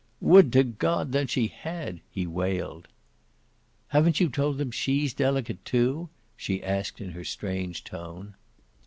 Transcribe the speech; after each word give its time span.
"Would 0.19 0.51
to 0.53 0.63
God 0.63 1.11
then 1.11 1.27
she 1.27 1.45
had!" 1.45 2.01
he 2.09 2.25
wailed. 2.25 2.87
"Haven't 3.89 4.19
you 4.19 4.29
told 4.29 4.57
them 4.57 4.71
she's 4.71 5.13
delicate 5.13 5.63
too?" 5.63 6.09
she 6.35 6.63
asked 6.63 6.99
in 6.99 7.11
her 7.11 7.23
strange 7.23 7.83
tone. 7.83 8.33